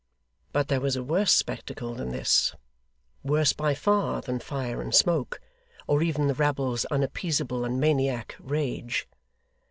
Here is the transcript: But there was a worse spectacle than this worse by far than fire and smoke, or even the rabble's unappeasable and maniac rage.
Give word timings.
But 0.51 0.67
there 0.67 0.81
was 0.81 0.95
a 0.95 1.03
worse 1.03 1.31
spectacle 1.31 1.93
than 1.93 2.09
this 2.09 2.55
worse 3.23 3.53
by 3.53 3.75
far 3.75 4.19
than 4.19 4.39
fire 4.39 4.81
and 4.81 4.95
smoke, 4.95 5.39
or 5.85 6.01
even 6.01 6.25
the 6.25 6.33
rabble's 6.33 6.85
unappeasable 6.85 7.63
and 7.63 7.79
maniac 7.79 8.35
rage. 8.39 9.07